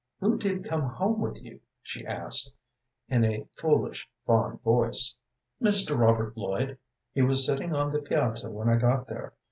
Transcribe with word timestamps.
"Who 0.19 0.39
did 0.39 0.67
come 0.67 0.81
home 0.81 1.21
with 1.21 1.43
you?" 1.43 1.59
she 1.83 2.07
asked, 2.07 2.51
in 3.07 3.23
a 3.23 3.45
foolish, 3.55 4.09
fond 4.25 4.59
voice. 4.63 5.13
"Mr. 5.61 5.95
Robert 5.95 6.35
Lloyd. 6.35 6.79
He 7.13 7.21
was 7.21 7.45
sitting 7.45 7.75
on 7.75 7.91
the 7.93 7.99
piazza 8.01 8.49
when 8.49 8.67
I 8.67 8.77
got 8.77 9.05
there. 9.05 9.33